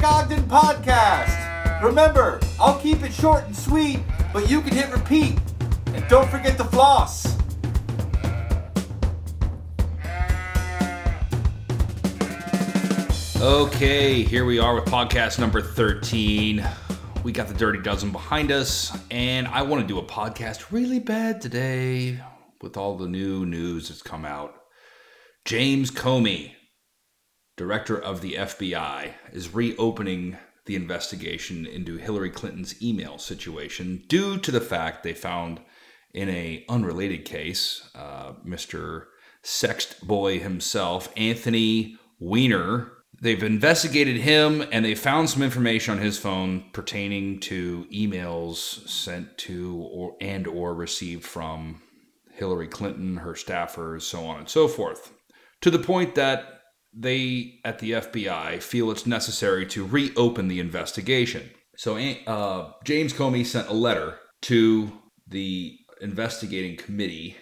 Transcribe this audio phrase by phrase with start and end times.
[0.00, 1.82] podcast.
[1.82, 4.00] Remember, I'll keep it short and sweet,
[4.32, 5.38] but you can hit repeat.
[5.94, 7.36] And don't forget to floss.
[13.40, 16.64] Okay, here we are with podcast number 13.
[17.22, 20.98] We got the Dirty Dozen behind us, and I want to do a podcast really
[20.98, 22.20] bad today
[22.60, 24.54] with all the new news that's come out.
[25.44, 26.52] James Comey,
[27.60, 34.50] director of the FBI, is reopening the investigation into Hillary Clinton's email situation due to
[34.50, 35.60] the fact they found
[36.14, 39.08] in a unrelated case, uh, Mr.
[39.44, 46.16] Sext Boy himself, Anthony Weiner, they've investigated him and they found some information on his
[46.16, 51.82] phone pertaining to emails sent to or and or received from
[52.32, 55.12] Hillary Clinton, her staffers, so on and so forth.
[55.60, 56.59] To the point that
[56.92, 61.50] they at the FBI feel it's necessary to reopen the investigation.
[61.76, 61.96] So
[62.26, 64.92] uh, James Comey sent a letter to
[65.26, 67.36] the investigating committee,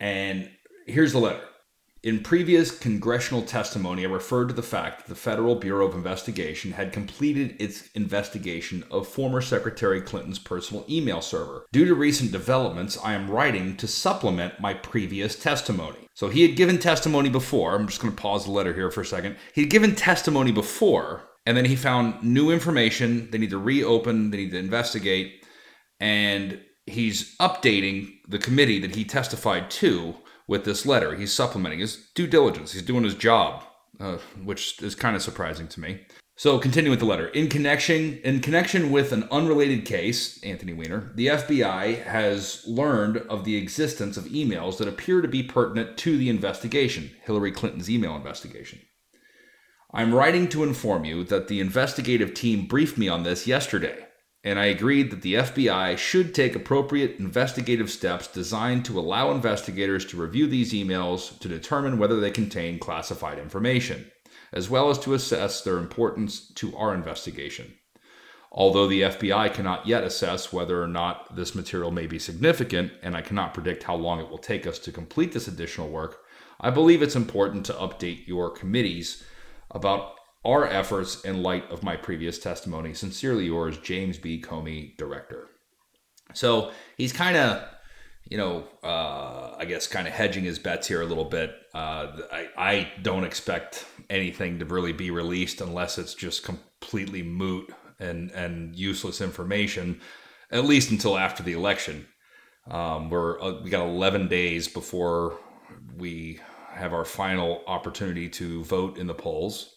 [0.00, 0.50] and
[0.86, 1.40] here's the letter.
[2.04, 6.70] In previous congressional testimony, I referred to the fact that the Federal Bureau of Investigation
[6.70, 11.66] had completed its investigation of former Secretary Clinton's personal email server.
[11.72, 15.98] Due to recent developments, I am writing to supplement my previous testimony.
[16.14, 17.74] So he had given testimony before.
[17.74, 19.36] I'm just going to pause the letter here for a second.
[19.52, 23.28] He had given testimony before, and then he found new information.
[23.32, 25.44] They need to reopen, they need to investigate,
[25.98, 30.14] and he's updating the committee that he testified to
[30.48, 31.14] with this letter.
[31.14, 32.72] He's supplementing his due diligence.
[32.72, 33.62] He's doing his job,
[34.00, 36.00] uh, which is kind of surprising to me.
[36.36, 37.26] So, continue with the letter.
[37.28, 43.44] In connection, in connection with an unrelated case, Anthony Weiner, the FBI has learned of
[43.44, 48.14] the existence of emails that appear to be pertinent to the investigation, Hillary Clinton's email
[48.14, 48.80] investigation.
[49.92, 54.07] I'm writing to inform you that the investigative team briefed me on this yesterday
[54.44, 60.04] and I agreed that the FBI should take appropriate investigative steps designed to allow investigators
[60.06, 64.10] to review these emails to determine whether they contain classified information,
[64.52, 67.74] as well as to assess their importance to our investigation.
[68.50, 73.16] Although the FBI cannot yet assess whether or not this material may be significant, and
[73.16, 76.20] I cannot predict how long it will take us to complete this additional work,
[76.60, 79.24] I believe it's important to update your committees
[79.70, 82.94] about our efforts in light of my previous testimony.
[82.94, 84.40] Sincerely yours, James B.
[84.40, 85.48] Comey, Director.
[86.34, 87.62] So he's kind of,
[88.28, 91.54] you know, uh, I guess kind of hedging his bets here a little bit.
[91.74, 97.72] Uh, I, I don't expect anything to really be released unless it's just completely moot
[97.98, 100.00] and, and useless information,
[100.50, 102.06] at least until after the election.
[102.70, 105.38] Um, we're uh, we got 11 days before
[105.96, 109.74] we have our final opportunity to vote in the polls.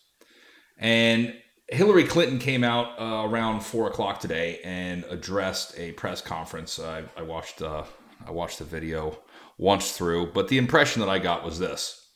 [0.81, 1.35] And
[1.69, 6.79] Hillary Clinton came out uh, around four o'clock today and addressed a press conference.
[6.79, 7.83] I, I watched uh,
[8.27, 9.17] I watched the video
[9.57, 12.09] once through, but the impression that I got was this.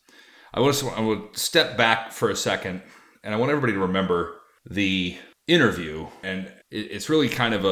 [0.53, 2.81] I want to I would step back for a second,
[3.23, 6.07] and I want everybody to remember the interview.
[6.23, 7.69] And it, it's really kind of a,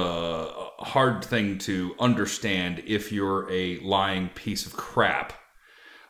[0.79, 5.33] a hard thing to understand if you're a lying piece of crap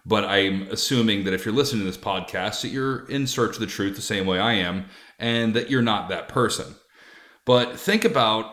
[0.05, 3.59] but I'm assuming that if you're listening to this podcast, that you're in search of
[3.59, 4.85] the truth the same way I am,
[5.19, 6.75] and that you're not that person.
[7.45, 8.45] But think about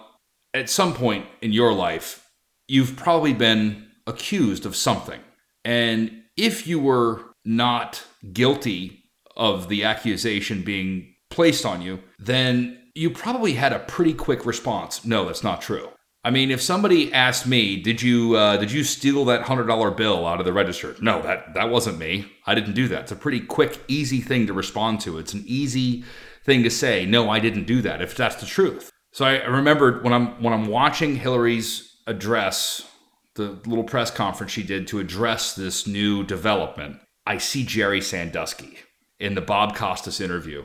[0.54, 2.26] at some point in your life,
[2.68, 5.20] you've probably been accused of something.
[5.64, 9.04] And if you were not guilty
[9.36, 15.04] of the accusation being placed on you, then you probably had a pretty quick response.
[15.04, 15.88] No, that's not true.
[16.22, 19.90] I mean, if somebody asked me, "Did you uh, did you steal that hundred dollar
[19.90, 22.30] bill out of the register?" No, that that wasn't me.
[22.46, 23.02] I didn't do that.
[23.02, 25.18] It's a pretty quick, easy thing to respond to.
[25.18, 26.04] It's an easy
[26.44, 28.90] thing to say, "No, I didn't do that." If that's the truth.
[29.12, 32.86] So I, remembered when I'm when I'm watching Hillary's address,
[33.34, 36.98] the little press conference she did to address this new development.
[37.26, 38.78] I see Jerry Sandusky
[39.18, 40.64] in the Bob Costas interview.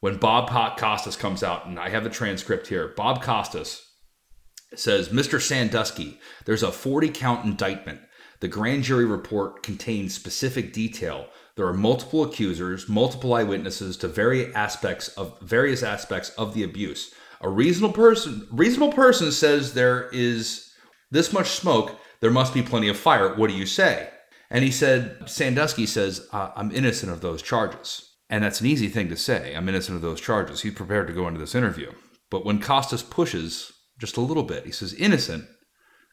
[0.00, 3.82] When Bob Costas comes out, and I have the transcript here, Bob Costas
[4.78, 5.40] says, Mr.
[5.40, 8.00] Sandusky, there's a 40 count indictment.
[8.40, 11.28] The grand jury report contains specific detail.
[11.56, 17.14] There are multiple accusers, multiple eyewitnesses to various aspects of various aspects of the abuse.
[17.40, 20.72] A reasonable person reasonable person says there is
[21.10, 23.34] this much smoke, there must be plenty of fire.
[23.34, 24.10] What do you say?
[24.50, 28.14] And he said, Sandusky says, uh, I'm innocent of those charges.
[28.28, 29.54] And that's an easy thing to say.
[29.54, 30.62] I'm innocent of those charges.
[30.62, 31.92] He's prepared to go into this interview.
[32.30, 34.66] But when Costas pushes just a little bit.
[34.66, 35.46] He says, innocent,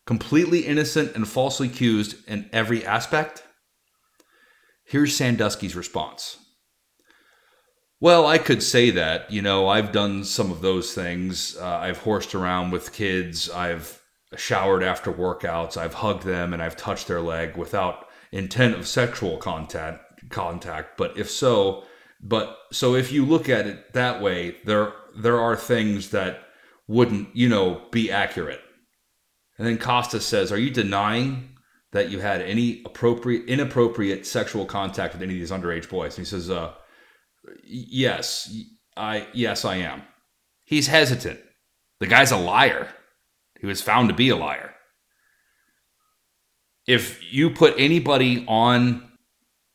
[0.05, 3.43] completely innocent and falsely accused in every aspect.
[4.85, 6.37] Here's Sandusky's response
[7.99, 9.31] Well, I could say that.
[9.31, 11.57] You know, I've done some of those things.
[11.57, 13.49] Uh, I've horsed around with kids.
[13.49, 14.01] I've
[14.35, 15.77] showered after workouts.
[15.77, 20.01] I've hugged them and I've touched their leg without intent of sexual contact.
[20.29, 21.83] Contact, but if so,
[22.21, 26.42] but so if you look at it that way, there there are things that
[26.87, 28.61] wouldn't, you know, be accurate.
[29.57, 31.57] And then Costa says, "Are you denying
[31.91, 36.25] that you had any appropriate inappropriate sexual contact with any of these underage boys?" And
[36.25, 36.73] he says, "Uh,
[37.63, 38.53] yes,
[38.97, 40.03] I yes I am."
[40.65, 41.39] He's hesitant.
[41.99, 42.89] The guy's a liar.
[43.59, 44.73] He was found to be a liar.
[46.85, 49.09] If you put anybody on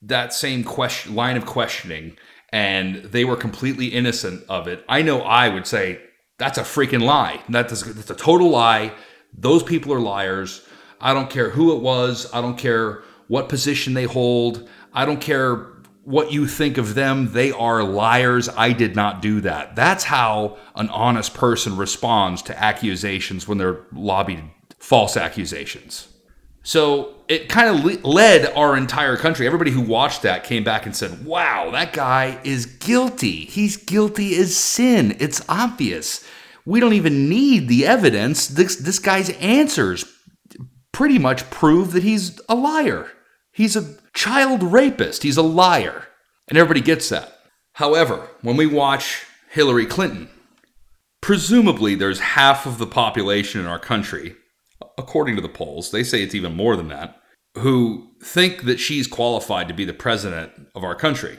[0.02, 2.16] that same question line of questioning
[2.52, 6.00] and they were completely innocent of it, I know I would say
[6.38, 7.42] that's a freaking lie.
[7.48, 8.92] That's, that's a total lie.
[9.36, 10.66] Those people are liars.
[11.00, 12.32] I don't care who it was.
[12.32, 14.68] I don't care what position they hold.
[14.92, 15.66] I don't care
[16.04, 17.32] what you think of them.
[17.32, 18.48] They are liars.
[18.48, 19.76] I did not do that.
[19.76, 24.42] That's how an honest person responds to accusations when they're lobbied
[24.78, 26.08] false accusations.
[26.68, 29.46] So it kind of led our entire country.
[29.46, 33.46] Everybody who watched that came back and said, wow, that guy is guilty.
[33.46, 35.16] He's guilty as sin.
[35.18, 36.22] It's obvious.
[36.66, 38.48] We don't even need the evidence.
[38.48, 40.04] This, this guy's answers
[40.92, 43.08] pretty much prove that he's a liar.
[43.50, 45.22] He's a child rapist.
[45.22, 46.06] He's a liar.
[46.48, 47.32] And everybody gets that.
[47.76, 50.28] However, when we watch Hillary Clinton,
[51.22, 54.36] presumably there's half of the population in our country
[54.98, 57.20] according to the polls, they say it's even more than that,
[57.56, 61.38] who think that she's qualified to be the president of our country.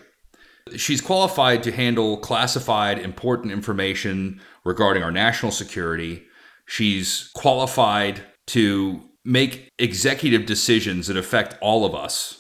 [0.76, 6.24] She's qualified to handle classified important information regarding our national security.
[6.68, 12.36] She's qualified to make executive decisions that affect all of us.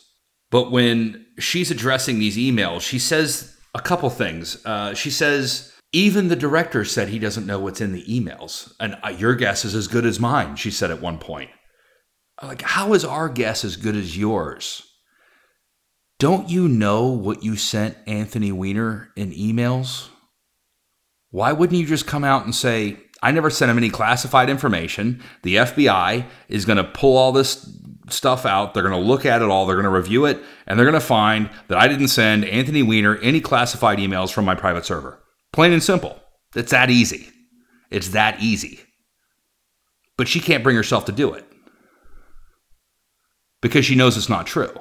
[0.51, 4.63] But when she's addressing these emails, she says a couple things.
[4.65, 8.73] Uh, she says, even the director said he doesn't know what's in the emails.
[8.79, 11.49] And uh, your guess is as good as mine, she said at one point.
[12.41, 14.83] Like, how is our guess as good as yours?
[16.19, 20.09] Don't you know what you sent Anthony Weiner in emails?
[21.31, 25.21] Why wouldn't you just come out and say, I never sent him any classified information.
[25.43, 27.69] The FBI is going to pull all this
[28.09, 28.73] stuff out.
[28.73, 29.65] They're going to look at it all.
[29.65, 32.81] They're going to review it, and they're going to find that I didn't send Anthony
[32.81, 35.21] Weiner any classified emails from my private server.
[35.59, 36.17] Plain and simple.
[36.55, 37.27] It's that easy.
[37.91, 38.79] It's that easy.
[40.15, 41.45] But she can't bring herself to do it
[43.61, 44.71] because she knows it's not true.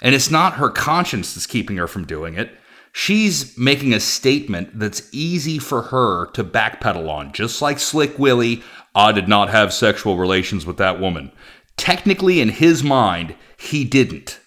[0.00, 2.56] And it's not her conscience that's keeping her from doing it.
[2.92, 8.62] She's making a statement that's easy for her to backpedal on, just like Slick Willie.
[8.94, 11.32] I did not have sexual relations with that woman.
[11.76, 14.38] Technically, in his mind, he didn't.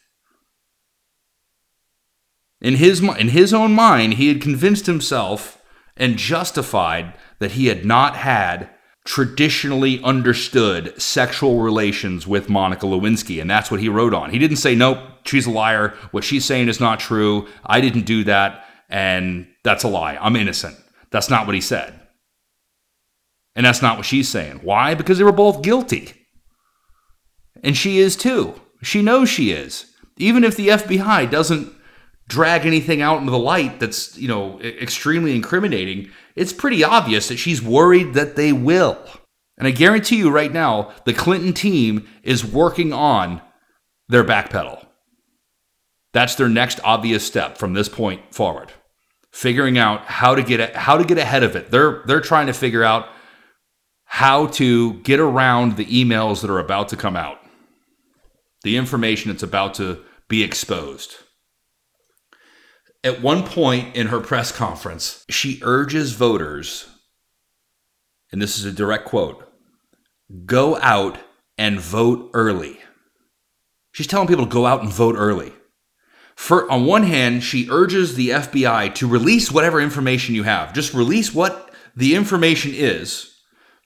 [2.61, 5.61] In his, in his own mind, he had convinced himself
[5.95, 8.69] and justified that he had not had
[9.05, 13.41] traditionally understood sexual relations with Monica Lewinsky.
[13.41, 14.29] And that's what he wrote on.
[14.29, 15.95] He didn't say, nope, she's a liar.
[16.11, 17.47] What she's saying is not true.
[17.65, 18.65] I didn't do that.
[18.89, 20.17] And that's a lie.
[20.17, 20.75] I'm innocent.
[21.11, 21.99] That's not what he said.
[23.55, 24.59] And that's not what she's saying.
[24.63, 24.93] Why?
[24.93, 26.13] Because they were both guilty.
[27.63, 28.59] And she is too.
[28.81, 29.91] She knows she is.
[30.17, 31.73] Even if the FBI doesn't
[32.29, 37.37] drag anything out into the light that's, you know, extremely incriminating, it's pretty obvious that
[37.37, 38.97] she's worried that they will.
[39.57, 43.41] And I guarantee you right now, the Clinton team is working on
[44.07, 44.85] their backpedal.
[46.13, 48.71] That's their next obvious step from this point forward.
[49.31, 51.69] Figuring out how to get how to get ahead of it.
[51.69, 53.09] They're they're trying to figure out
[54.05, 57.37] how to get around the emails that are about to come out.
[58.63, 61.15] The information that's about to be exposed.
[63.03, 66.89] At one point in her press conference, she urges voters,
[68.31, 69.45] and this is a direct quote
[70.45, 71.17] go out
[71.57, 72.79] and vote early.
[73.91, 75.53] She's telling people to go out and vote early.
[76.35, 80.71] For, on one hand, she urges the FBI to release whatever information you have.
[80.71, 83.38] Just release what the information is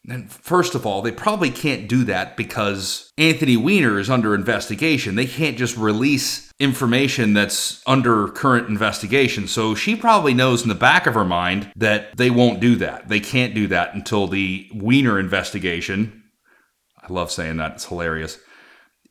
[0.09, 5.15] and first of all, they probably can't do that because Anthony Weiner is under investigation.
[5.15, 9.47] They can't just release information that's under current investigation.
[9.47, 13.07] So she probably knows in the back of her mind that they won't do that.
[13.07, 16.23] They can't do that until the Weiner investigation,
[17.01, 18.39] I love saying that, it's hilarious,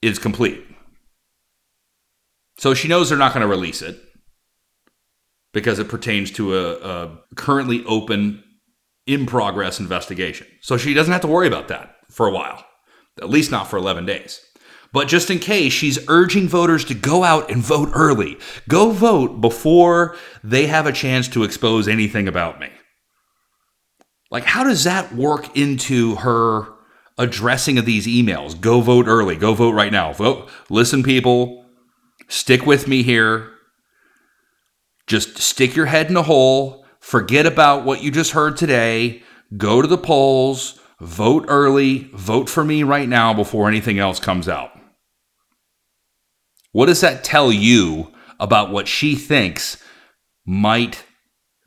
[0.02, 0.62] is complete.
[2.58, 3.99] So she knows they're not going to release it
[5.54, 8.44] because it pertains to a, a currently open
[9.12, 10.47] in progress investigation.
[10.61, 12.64] So she doesn't have to worry about that for a while,
[13.21, 14.40] at least not for 11 days.
[14.92, 18.38] But just in case, she's urging voters to go out and vote early.
[18.69, 22.69] Go vote before they have a chance to expose anything about me.
[24.31, 26.66] Like, how does that work into her
[27.19, 28.59] addressing of these emails?
[28.59, 29.37] Go vote early.
[29.37, 30.12] Go vote right now.
[30.12, 30.50] Vote.
[30.69, 31.64] Listen, people,
[32.28, 33.50] stick with me here.
[35.07, 36.82] Just stick your head in a hole.
[37.02, 39.25] Forget about what you just heard today.
[39.56, 40.80] Go to the polls.
[41.00, 42.09] Vote early.
[42.14, 44.71] Vote for me right now before anything else comes out.
[46.71, 49.82] What does that tell you about what she thinks
[50.47, 51.04] might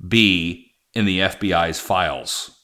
[0.07, 2.57] be in the FBI's files?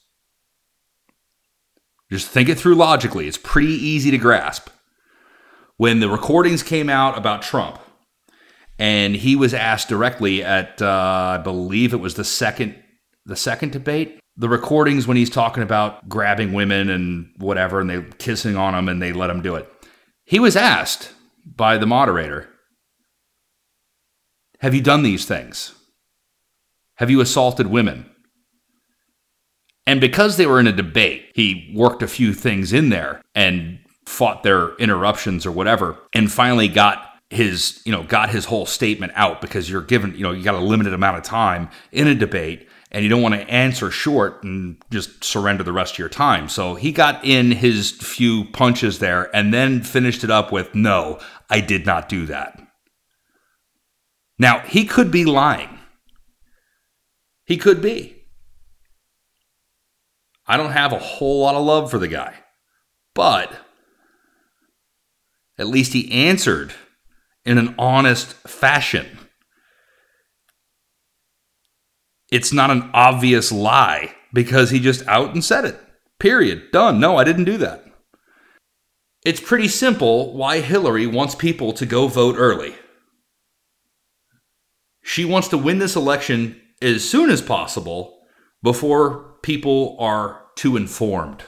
[2.09, 3.27] Just think it through logically.
[3.27, 4.69] It's pretty easy to grasp.
[5.75, 7.79] When the recordings came out about Trump,
[8.81, 12.75] and he was asked directly at, uh, I believe it was the second,
[13.27, 14.19] the second debate.
[14.37, 18.89] The recordings when he's talking about grabbing women and whatever, and they kissing on him,
[18.89, 19.71] and they let him do it.
[20.25, 21.13] He was asked
[21.45, 22.49] by the moderator,
[24.61, 25.75] "Have you done these things?
[26.95, 28.09] Have you assaulted women?"
[29.85, 33.77] And because they were in a debate, he worked a few things in there and
[34.07, 39.13] fought their interruptions or whatever, and finally got his, you know, got his whole statement
[39.15, 42.13] out because you're given, you know, you got a limited amount of time in a
[42.13, 46.09] debate and you don't want to answer short and just surrender the rest of your
[46.09, 46.49] time.
[46.49, 51.19] So he got in his few punches there and then finished it up with, no,
[51.49, 52.61] I did not do that.
[54.37, 55.79] Now, he could be lying.
[57.45, 58.25] He could be.
[60.45, 62.33] I don't have a whole lot of love for the guy,
[63.15, 63.53] but
[65.57, 66.73] at least he answered
[67.45, 69.19] in an honest fashion.
[72.31, 75.79] It's not an obvious lie because he just out and said it.
[76.19, 76.71] Period.
[76.71, 76.99] Done.
[76.99, 77.85] No, I didn't do that.
[79.25, 82.75] It's pretty simple why Hillary wants people to go vote early.
[85.03, 88.19] She wants to win this election as soon as possible
[88.63, 91.43] before people are too informed.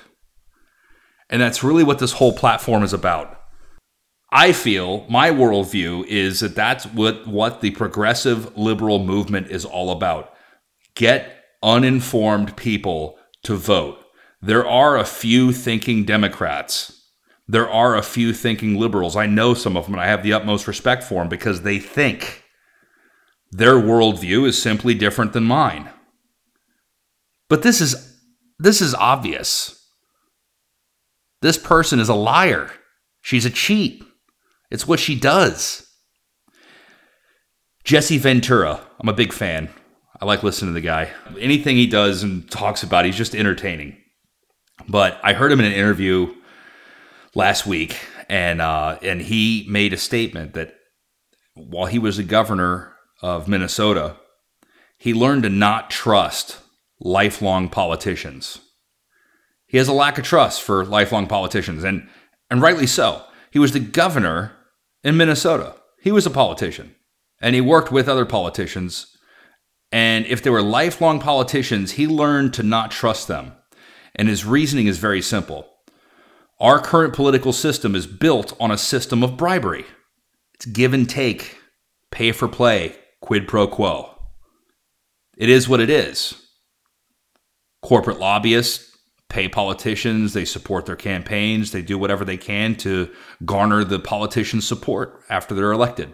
[1.30, 3.40] And that's really what this whole platform is about.
[4.36, 9.92] I feel my worldview is that that's what, what the progressive liberal movement is all
[9.92, 10.34] about.
[10.96, 14.04] Get uninformed people to vote.
[14.42, 17.00] There are a few thinking Democrats.
[17.48, 19.16] There are a few thinking liberals.
[19.16, 21.78] I know some of them, and I have the utmost respect for them because they
[21.78, 22.44] think.
[23.52, 25.92] Their worldview is simply different than mine.
[27.50, 28.20] But this is
[28.58, 29.88] this is obvious.
[31.44, 32.72] This person is a liar.
[33.22, 34.04] She's a cheat.
[34.74, 35.88] It's what she does.
[37.84, 39.70] Jesse Ventura, I'm a big fan.
[40.20, 41.12] I like listening to the guy.
[41.40, 43.96] Anything he does and talks about, he's just entertaining.
[44.90, 46.34] But I heard him in an interview
[47.36, 50.74] last week, and uh, and he made a statement that
[51.54, 54.18] while he was the governor of Minnesota,
[54.98, 56.62] he learned to not trust
[57.00, 58.60] lifelong politicians.
[59.68, 62.10] He has a lack of trust for lifelong politicians, and,
[62.50, 63.24] and rightly so.
[63.52, 64.54] He was the governor
[65.04, 65.76] in Minnesota.
[66.02, 66.96] He was a politician,
[67.42, 69.18] and he worked with other politicians.
[69.92, 73.54] And if they were lifelong politicians, he learned to not trust them.
[74.16, 75.70] And his reasoning is very simple.
[76.60, 79.86] Our current political system is built on a system of bribery.
[80.54, 81.58] It's give and take,
[82.12, 84.10] pay for play, quid pro quo.
[85.36, 86.40] It is what it is
[87.82, 88.93] corporate lobbyists
[89.34, 93.10] pay politicians, they support their campaigns, they do whatever they can to
[93.44, 96.14] garner the politicians' support after they're elected.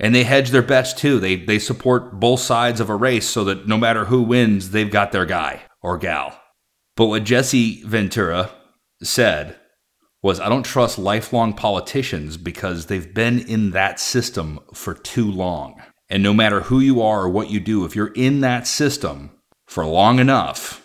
[0.00, 1.20] And they hedge their bets too.
[1.20, 4.90] They they support both sides of a race so that no matter who wins, they've
[4.90, 6.38] got their guy or gal.
[6.96, 8.50] But what Jesse Ventura
[9.02, 9.56] said
[10.20, 15.80] was I don't trust lifelong politicians because they've been in that system for too long.
[16.10, 19.30] And no matter who you are or what you do, if you're in that system
[19.66, 20.81] for long enough,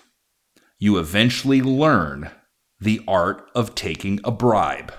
[0.80, 2.32] you eventually learn
[2.80, 4.94] the art of taking a bribe.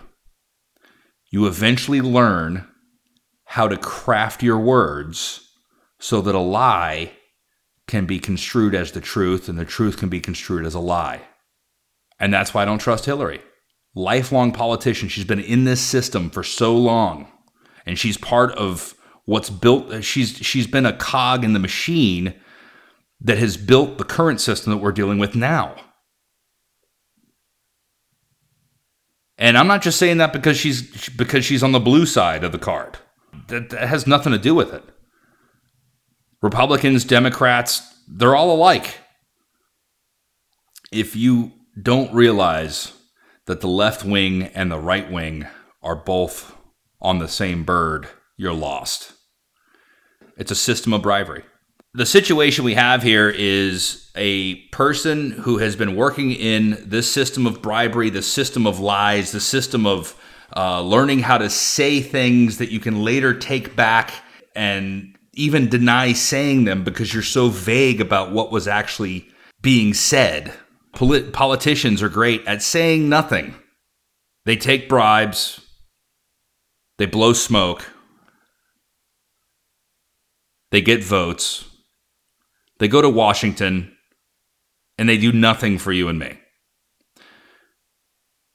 [1.30, 2.66] You eventually learn
[3.44, 5.48] how to craft your words
[5.98, 7.12] so that a lie
[7.86, 11.22] can be construed as the truth and the truth can be construed as a lie.
[12.18, 13.40] And that's why I don't trust Hillary.
[13.94, 15.08] Lifelong politician.
[15.08, 17.28] She's been in this system for so long
[17.88, 18.94] and she's part of
[19.24, 22.34] what's built she's she's been a cog in the machine
[23.20, 25.74] that has built the current system that we're dealing with now.
[29.36, 32.52] And I'm not just saying that because she's because she's on the blue side of
[32.52, 32.98] the card.
[33.48, 34.82] That, that has nothing to do with it.
[36.42, 38.98] Republicans, Democrats, they're all alike.
[40.90, 42.92] If you don't realize
[43.46, 45.46] that the left wing and the right wing
[45.82, 46.56] are both
[47.00, 49.12] on the same bird, you're lost.
[50.36, 51.44] It's a system of bribery.
[51.94, 57.46] The situation we have here is a person who has been working in this system
[57.46, 60.14] of bribery, the system of lies, the system of
[60.54, 64.12] uh, learning how to say things that you can later take back
[64.54, 69.28] and even deny saying them because you're so vague about what was actually
[69.62, 70.52] being said.
[70.94, 73.54] Polit- politicians are great at saying nothing.
[74.44, 75.60] They take bribes,
[76.98, 77.90] they blow smoke,
[80.70, 81.67] they get votes,
[82.78, 83.96] they go to Washington,
[84.96, 86.38] and they do nothing for you and me.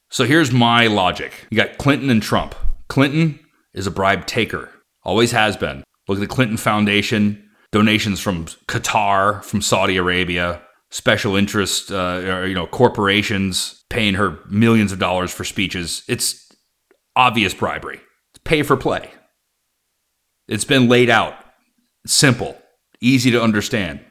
[0.10, 2.56] So here's my logic you got Clinton and Trump.
[2.88, 3.40] Clinton
[3.74, 4.70] is a bribe taker,
[5.04, 5.84] always has been.
[6.08, 10.62] Look at the Clinton Foundation, donations from Qatar, from Saudi Arabia,
[10.92, 16.04] special interest, uh, or, you know, corporations paying her millions of dollars for speeches.
[16.08, 16.52] It's
[17.16, 18.00] obvious bribery.
[18.32, 19.10] It's pay for play.
[20.48, 21.34] It's been laid out,
[22.06, 22.56] simple,
[23.02, 24.02] easy to understand.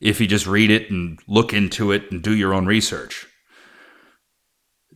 [0.00, 3.26] If you just read it and look into it and do your own research.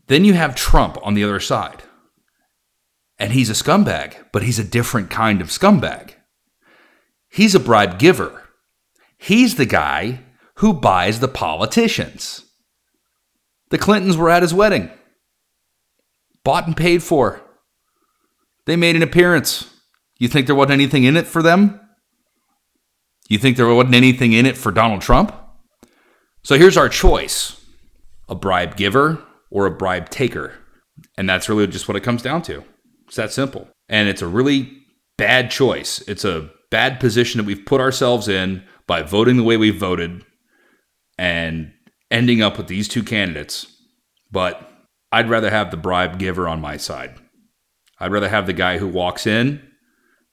[0.08, 1.82] Then you have Trump on the other side.
[3.18, 6.14] And he's a scumbag, but he's a different kind of scumbag.
[7.28, 8.48] He's a bribe giver.
[9.18, 10.20] He's the guy
[10.56, 12.44] who buys the politicians.
[13.70, 14.90] The Clintons were at his wedding,
[16.42, 17.40] bought and paid for.
[18.66, 19.72] They made an appearance.
[20.18, 21.80] You think there wasn't anything in it for them?
[23.30, 25.32] You think there wasn't anything in it for Donald Trump?
[26.42, 27.56] So here's our choice
[28.28, 30.52] a bribe giver or a bribe taker.
[31.16, 32.64] And that's really just what it comes down to.
[33.06, 33.68] It's that simple.
[33.88, 34.70] And it's a really
[35.16, 36.00] bad choice.
[36.06, 40.24] It's a bad position that we've put ourselves in by voting the way we've voted
[41.16, 41.72] and
[42.10, 43.66] ending up with these two candidates.
[44.30, 44.70] But
[45.12, 47.14] I'd rather have the bribe giver on my side.
[47.98, 49.62] I'd rather have the guy who walks in,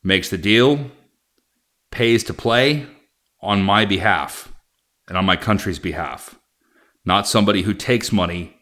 [0.04, 0.92] makes the deal,
[1.92, 2.88] pays to play
[3.42, 4.54] on my behalf
[5.08, 6.38] and on my country's behalf,
[7.06, 8.56] not somebody who takes money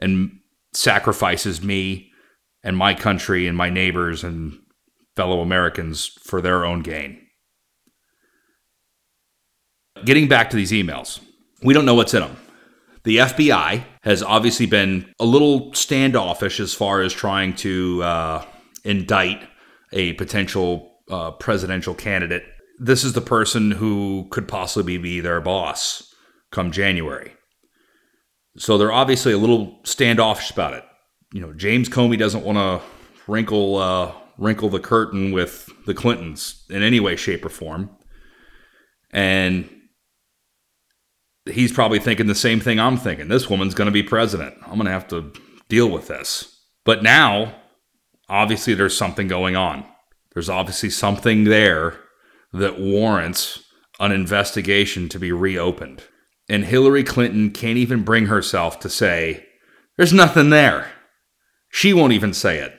[0.00, 0.38] and
[0.72, 2.10] sacrifices me
[2.62, 4.58] and my country and my neighbors and
[5.16, 7.18] fellow Americans for their own gain.
[10.04, 11.20] Getting back to these emails,
[11.62, 12.36] we don't know what's in them.
[13.04, 18.44] The FBI has obviously been a little standoffish as far as trying to uh,
[18.84, 19.42] indict
[19.92, 22.44] a potential uh, presidential candidate.
[22.78, 26.14] This is the person who could possibly be their boss
[26.50, 27.34] come January.
[28.56, 30.84] So they're obviously a little standoffish about it.
[31.32, 32.80] You know, James Comey doesn't want to
[33.30, 37.90] wrinkle uh, wrinkle the curtain with the Clintons in any way, shape, or form,
[39.10, 39.68] and
[41.46, 43.28] he's probably thinking the same thing I'm thinking.
[43.28, 44.54] This woman's going to be president.
[44.62, 45.32] I'm going to have to
[45.68, 46.60] deal with this.
[46.84, 47.54] But now,
[48.28, 49.84] obviously, there's something going on.
[50.34, 51.98] There's obviously something there
[52.52, 53.64] that warrants
[54.00, 56.02] an investigation to be reopened.
[56.48, 59.46] And Hillary Clinton can't even bring herself to say,
[59.96, 60.90] there's nothing there.
[61.70, 62.74] She won't even say it.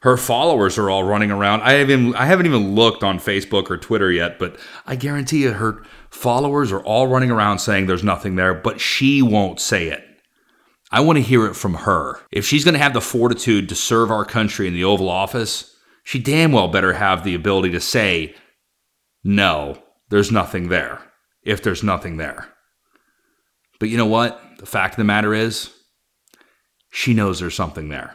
[0.00, 1.62] Her followers are all running around.
[1.62, 4.56] I haven't, I haven't even looked on Facebook or Twitter yet, but
[4.86, 9.22] I guarantee you her followers are all running around saying there's nothing there, but she
[9.22, 10.04] won't say it.
[10.92, 12.20] I want to hear it from her.
[12.30, 15.75] If she's going to have the fortitude to serve our country in the Oval Office,
[16.06, 18.32] she damn well better have the ability to say,
[19.24, 21.00] no, there's nothing there,
[21.42, 22.46] if there's nothing there.
[23.80, 24.40] But you know what?
[24.58, 25.74] The fact of the matter is,
[26.92, 28.14] she knows there's something there.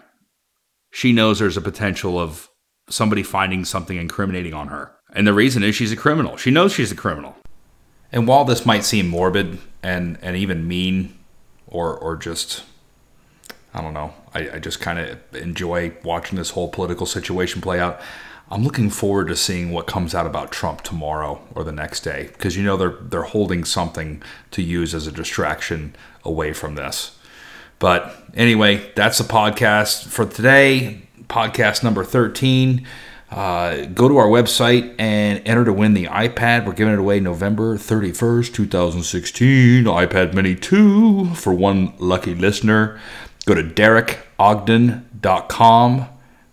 [0.92, 2.48] She knows there's a potential of
[2.88, 4.96] somebody finding something incriminating on her.
[5.14, 6.38] And the reason is she's a criminal.
[6.38, 7.36] She knows she's a criminal.
[8.10, 11.20] And while this might seem morbid and, and even mean
[11.68, 12.64] or, or just,
[13.74, 17.80] I don't know, I, I just kind of enjoy watching this whole political situation play
[17.80, 18.02] out.
[18.50, 22.30] I'm looking forward to seeing what comes out about Trump tomorrow or the next day
[22.34, 27.18] because you know they're they're holding something to use as a distraction away from this.
[27.80, 31.04] But anyway, that's the podcast for today.
[31.30, 32.86] Podcast number 13.
[33.32, 36.66] Uh, go to our website and enter to win the iPad.
[36.66, 39.86] We're giving it away November 31st, 2016.
[39.86, 43.00] iPad Mini 2 for one lucky listener.
[43.46, 46.06] Go to derreckogden.com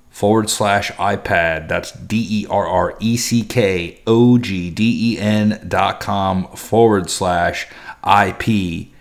[0.09, 1.69] forward slash iPad.
[1.69, 6.49] That's D E R R E C K O G D E N dot com
[6.49, 7.69] forward slash
[8.03, 8.93] I P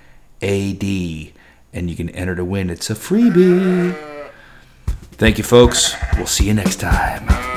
[0.42, 1.34] A D.
[1.74, 2.70] And you can enter to win.
[2.70, 3.96] It's a freebie.
[5.14, 5.96] Thank you, folks.
[6.16, 7.57] We'll see you next time.